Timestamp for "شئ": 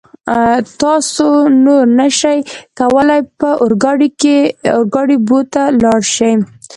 6.15-6.33